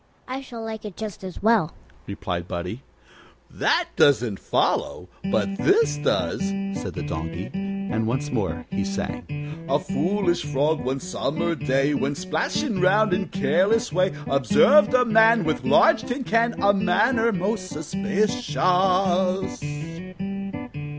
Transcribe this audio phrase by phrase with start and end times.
[0.27, 1.75] I shall like it just as well,"
[2.07, 2.81] replied Buddie.
[3.51, 6.39] "That doesn't follow, but this does,"
[6.73, 12.15] said the Donkey, and once more he sang: "A foolish Frog, one summer day, While
[12.15, 17.67] splashing round in careless way, Observed a man With large tin can, And manner most
[17.67, 18.57] suspicious.